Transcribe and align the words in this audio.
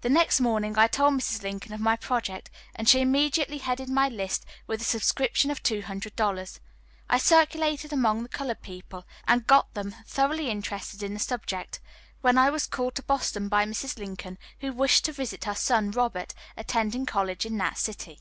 The 0.00 0.08
next 0.10 0.40
morning 0.40 0.76
I 0.76 0.88
told 0.88 1.14
Mrs. 1.14 1.44
Lincoln 1.44 1.72
of 1.72 1.78
my 1.80 1.94
project; 1.94 2.50
and 2.74 2.88
she 2.88 3.00
immediately 3.00 3.58
headed 3.58 3.88
my 3.88 4.08
list 4.08 4.44
with 4.66 4.80
a 4.80 4.84
subscription 4.84 5.48
of 5.48 5.62
$200. 5.62 6.58
I 7.08 7.18
circulated 7.18 7.92
among 7.92 8.24
the 8.24 8.28
colored 8.28 8.62
people, 8.62 9.06
and 9.28 9.46
got 9.46 9.72
them 9.74 9.94
thoroughly 10.08 10.50
interested 10.50 11.04
in 11.04 11.14
the 11.14 11.20
subject, 11.20 11.78
when 12.20 12.36
I 12.36 12.50
was 12.50 12.66
called 12.66 12.96
to 12.96 13.04
Boston 13.04 13.46
by 13.46 13.64
Mrs. 13.64 13.96
Lincoln, 13.96 14.38
who 14.58 14.72
wished 14.72 15.04
to 15.04 15.12
visit 15.12 15.44
her 15.44 15.54
son 15.54 15.92
Robert, 15.92 16.34
attending 16.56 17.06
college 17.06 17.46
in 17.46 17.56
that 17.58 17.78
city. 17.78 18.18